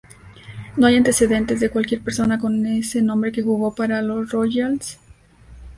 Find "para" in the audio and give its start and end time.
3.75-4.01